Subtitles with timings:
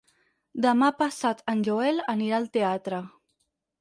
[0.65, 3.03] Demà passat en Joel anirà al teatre.